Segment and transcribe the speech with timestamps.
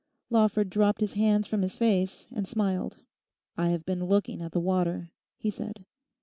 [0.31, 2.97] Lawford dropped his hands from his face and smiled.
[3.55, 5.85] 'I have been looking at the water,' he said.